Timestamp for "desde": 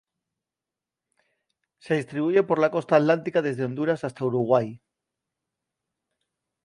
3.43-3.65